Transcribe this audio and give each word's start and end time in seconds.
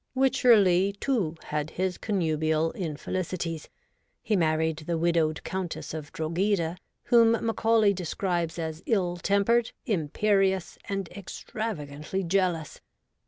Wycherley, 0.15 0.93
too, 0.93 1.35
had 1.43 1.69
his 1.69 1.99
connubial 1.99 2.73
infeUcities. 2.73 3.67
He 4.23 4.35
married 4.35 4.77
the 4.77 4.97
widowed 4.97 5.43
Countess 5.43 5.93
of 5.93 6.11
Drogheda, 6.11 6.77
whom 7.03 7.33
Macaulay 7.45 7.93
describes 7.93 8.57
as 8.57 8.81
ill 8.87 9.17
tempered, 9.17 9.71
imperious, 9.85 10.79
and 10.89 11.07
extravagantly 11.09 12.23
jealous. 12.23 12.81